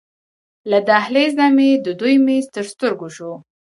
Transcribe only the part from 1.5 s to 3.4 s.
مې د دوی میز تر سترګو شو.